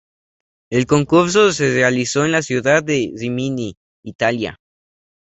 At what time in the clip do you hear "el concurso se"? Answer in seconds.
0.71-1.71